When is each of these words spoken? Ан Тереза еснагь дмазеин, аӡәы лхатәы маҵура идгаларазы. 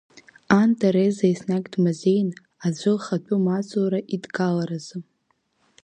Ан 0.59 0.69
Тереза 0.79 1.25
еснагь 1.33 1.69
дмазеин, 1.73 2.29
аӡәы 2.65 2.91
лхатәы 2.97 3.35
маҵура 3.45 3.99
идгаларазы. 4.15 4.97